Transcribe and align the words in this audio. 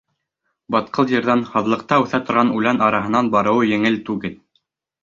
Батҡыл 0.75 1.13
ерҙән, 1.15 1.43
һаҙлыҡта 1.51 2.01
үҫә 2.07 2.23
торған 2.31 2.53
үлән 2.57 2.85
араһынан 2.87 3.31
барыуы 3.39 3.71
еңел 3.77 4.05
түгел. 4.11 4.41